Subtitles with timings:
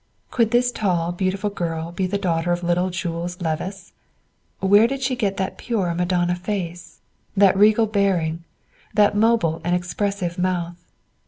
[0.31, 3.93] Could this tall, beautiful girl be the daughter of little Jules Levice?
[4.59, 7.01] Where did she get that pure Madonna face,
[7.37, 8.43] that regal bearing,
[8.95, 10.83] that mobile and expressive mouth?